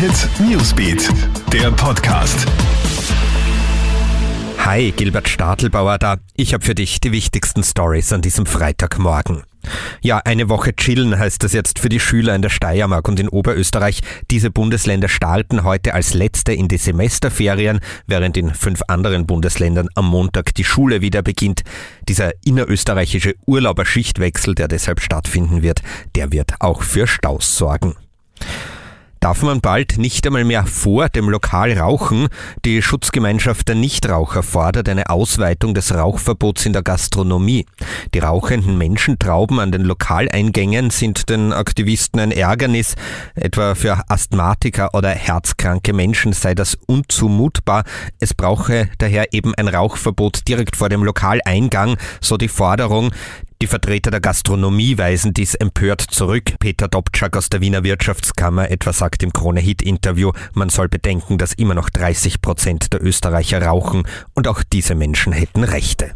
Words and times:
Hit 0.00 0.30
Newsbeat, 0.40 1.10
der 1.52 1.70
Podcast. 1.72 2.46
Hi, 4.64 4.92
Gilbert 4.92 5.28
Stadelbauer 5.28 5.98
da. 5.98 6.16
Ich 6.34 6.54
habe 6.54 6.64
für 6.64 6.74
dich 6.74 7.02
die 7.02 7.12
wichtigsten 7.12 7.62
Stories 7.62 8.10
an 8.10 8.22
diesem 8.22 8.46
Freitagmorgen. 8.46 9.42
Ja, 10.00 10.16
eine 10.24 10.48
Woche 10.48 10.74
chillen 10.74 11.18
heißt 11.18 11.44
das 11.44 11.52
jetzt 11.52 11.80
für 11.80 11.90
die 11.90 12.00
Schüler 12.00 12.34
in 12.34 12.40
der 12.40 12.48
Steiermark 12.48 13.08
und 13.08 13.20
in 13.20 13.28
Oberösterreich. 13.28 14.00
Diese 14.30 14.50
Bundesländer 14.50 15.10
starten 15.10 15.64
heute 15.64 15.92
als 15.92 16.14
letzte 16.14 16.54
in 16.54 16.68
die 16.68 16.78
Semesterferien, 16.78 17.80
während 18.06 18.38
in 18.38 18.54
fünf 18.54 18.80
anderen 18.88 19.26
Bundesländern 19.26 19.88
am 19.96 20.06
Montag 20.06 20.54
die 20.54 20.64
Schule 20.64 21.02
wieder 21.02 21.20
beginnt. 21.20 21.60
Dieser 22.08 22.32
innerösterreichische 22.42 23.34
Urlauberschichtwechsel, 23.44 24.54
der 24.54 24.68
deshalb 24.68 25.02
stattfinden 25.02 25.60
wird, 25.60 25.82
der 26.14 26.32
wird 26.32 26.54
auch 26.60 26.84
für 26.84 27.06
Staus 27.06 27.58
sorgen 27.58 27.96
darf 29.20 29.42
man 29.42 29.60
bald 29.60 29.98
nicht 29.98 30.26
einmal 30.26 30.44
mehr 30.44 30.66
vor 30.66 31.08
dem 31.08 31.28
Lokal 31.28 31.78
rauchen. 31.78 32.28
Die 32.64 32.82
Schutzgemeinschaft 32.82 33.68
der 33.68 33.74
Nichtraucher 33.74 34.42
fordert 34.42 34.88
eine 34.88 35.10
Ausweitung 35.10 35.74
des 35.74 35.94
Rauchverbots 35.94 36.66
in 36.66 36.72
der 36.72 36.82
Gastronomie. 36.82 37.66
Die 38.14 38.18
rauchenden 38.18 38.78
Menschentrauben 38.78 39.60
an 39.60 39.72
den 39.72 39.82
Lokaleingängen 39.82 40.90
sind 40.90 41.28
den 41.28 41.52
Aktivisten 41.52 42.18
ein 42.18 42.32
Ärgernis. 42.32 42.94
Etwa 43.34 43.74
für 43.74 44.02
Asthmatiker 44.08 44.94
oder 44.94 45.10
herzkranke 45.10 45.92
Menschen 45.92 46.32
sei 46.32 46.54
das 46.54 46.78
unzumutbar. 46.86 47.84
Es 48.18 48.32
brauche 48.32 48.88
daher 48.98 49.32
eben 49.32 49.54
ein 49.54 49.68
Rauchverbot 49.68 50.48
direkt 50.48 50.76
vor 50.76 50.88
dem 50.88 51.04
Lokaleingang, 51.04 51.98
so 52.20 52.38
die 52.38 52.48
Forderung. 52.48 53.10
Die 53.62 53.66
Vertreter 53.66 54.10
der 54.10 54.20
Gastronomie 54.20 54.96
weisen 54.96 55.34
dies 55.34 55.54
empört 55.54 56.00
zurück. 56.00 56.54
Peter 56.60 56.88
Dobczak 56.88 57.36
aus 57.36 57.50
der 57.50 57.60
Wiener 57.60 57.84
Wirtschaftskammer 57.84 58.70
etwa 58.70 58.94
sagt 58.94 59.22
im 59.22 59.34
Krone-Hit-Interview, 59.34 60.32
man 60.54 60.70
soll 60.70 60.88
bedenken, 60.88 61.36
dass 61.36 61.52
immer 61.52 61.74
noch 61.74 61.90
30 61.90 62.40
Prozent 62.40 62.94
der 62.94 63.02
Österreicher 63.02 63.62
rauchen 63.62 64.04
und 64.32 64.48
auch 64.48 64.62
diese 64.62 64.94
Menschen 64.94 65.34
hätten 65.34 65.64
Rechte. 65.64 66.12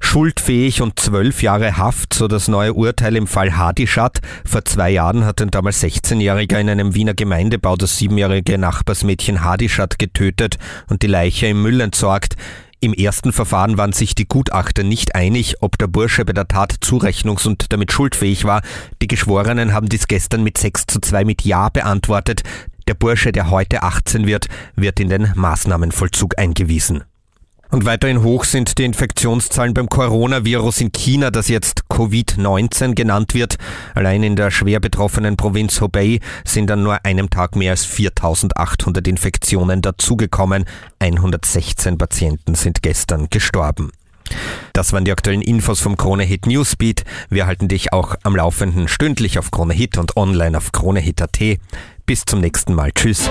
Schuldfähig 0.00 0.82
und 0.82 0.98
zwölf 0.98 1.44
Jahre 1.44 1.76
Haft, 1.76 2.14
so 2.14 2.26
das 2.26 2.48
neue 2.48 2.74
Urteil 2.74 3.14
im 3.14 3.28
Fall 3.28 3.56
Hadischat. 3.56 4.18
Vor 4.44 4.64
zwei 4.64 4.90
Jahren 4.90 5.24
hat 5.24 5.40
ein 5.40 5.52
damals 5.52 5.80
16-Jähriger 5.84 6.58
in 6.58 6.68
einem 6.68 6.96
Wiener 6.96 7.14
Gemeindebau 7.14 7.76
das 7.76 7.96
siebenjährige 7.96 8.58
Nachbarsmädchen 8.58 9.44
Hadischat 9.44 10.00
getötet 10.00 10.58
und 10.88 11.02
die 11.02 11.06
Leiche 11.06 11.46
im 11.46 11.62
Müll 11.62 11.80
entsorgt. 11.80 12.34
Im 12.84 12.94
ersten 12.94 13.32
Verfahren 13.32 13.78
waren 13.78 13.92
sich 13.92 14.16
die 14.16 14.26
Gutachter 14.26 14.82
nicht 14.82 15.14
einig, 15.14 15.54
ob 15.60 15.78
der 15.78 15.86
Bursche 15.86 16.24
bei 16.24 16.32
der 16.32 16.48
Tat 16.48 16.72
zurechnungs- 16.82 17.46
und 17.46 17.72
damit 17.72 17.92
schuldfähig 17.92 18.44
war. 18.44 18.60
Die 19.00 19.06
Geschworenen 19.06 19.72
haben 19.72 19.88
dies 19.88 20.08
gestern 20.08 20.42
mit 20.42 20.58
6 20.58 20.88
zu 20.88 21.00
2 21.00 21.24
mit 21.24 21.42
Ja 21.42 21.68
beantwortet. 21.68 22.42
Der 22.88 22.94
Bursche, 22.94 23.30
der 23.30 23.50
heute 23.50 23.84
18 23.84 24.26
wird, 24.26 24.48
wird 24.74 24.98
in 24.98 25.10
den 25.10 25.30
Maßnahmenvollzug 25.36 26.36
eingewiesen. 26.40 27.04
Und 27.72 27.86
weiterhin 27.86 28.22
hoch 28.22 28.44
sind 28.44 28.76
die 28.76 28.84
Infektionszahlen 28.84 29.72
beim 29.72 29.88
Coronavirus 29.88 30.82
in 30.82 30.92
China, 30.92 31.30
das 31.30 31.48
jetzt 31.48 31.84
Covid-19 31.88 32.94
genannt 32.94 33.32
wird. 33.32 33.56
Allein 33.94 34.22
in 34.22 34.36
der 34.36 34.50
schwer 34.50 34.78
betroffenen 34.78 35.38
Provinz 35.38 35.80
Hubei 35.80 36.20
sind 36.44 36.70
an 36.70 36.82
nur 36.82 37.02
einem 37.06 37.30
Tag 37.30 37.56
mehr 37.56 37.70
als 37.70 37.86
4800 37.86 39.08
Infektionen 39.08 39.80
dazugekommen. 39.80 40.66
116 40.98 41.96
Patienten 41.96 42.54
sind 42.54 42.82
gestern 42.82 43.28
gestorben. 43.30 43.90
Das 44.74 44.92
waren 44.92 45.06
die 45.06 45.12
aktuellen 45.12 45.42
Infos 45.42 45.80
vom 45.80 45.96
Krone 45.96 46.24
Hit 46.24 46.46
Newsbeat. 46.46 47.04
Wir 47.30 47.46
halten 47.46 47.68
dich 47.68 47.94
auch 47.94 48.16
am 48.22 48.36
Laufenden 48.36 48.86
stündlich 48.86 49.38
auf 49.38 49.50
Krone 49.50 49.72
Hit 49.72 49.96
und 49.96 50.18
online 50.18 50.58
auf 50.58 50.72
KroneHit.at. 50.72 51.58
Bis 52.04 52.26
zum 52.26 52.40
nächsten 52.40 52.74
Mal. 52.74 52.92
Tschüss. 52.92 53.30